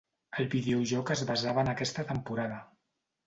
El 0.43 0.47
videojoc 0.53 1.11
es 1.15 1.21
basava 1.31 1.65
en 1.65 1.69
aquesta 1.75 2.05
temporada. 2.13 2.57